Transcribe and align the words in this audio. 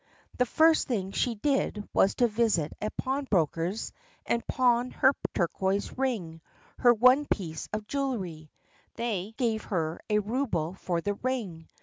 The 0.39 0.47
first 0.47 0.87
thing 0.87 1.11
she 1.11 1.35
did 1.35 1.87
was 1.93 2.15
to 2.15 2.27
visit 2.27 2.73
a 2.81 2.89
pawn 2.89 3.25
broker's 3.29 3.91
and 4.25 4.41
pawn 4.47 4.89
her 4.89 5.13
turquoise 5.35 5.95
ring, 5.95 6.41
her 6.79 6.91
one 6.91 7.27
piece 7.27 7.69
of 7.71 7.85
jewellery. 7.85 8.49
They 8.95 9.35
gave 9.37 9.65
her 9.65 9.99
a 10.09 10.17
rouble 10.17 10.73
for 10.73 11.01
the 11.01 11.13
ring 11.13 11.67